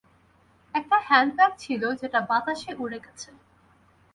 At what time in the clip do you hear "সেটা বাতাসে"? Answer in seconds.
2.01-2.71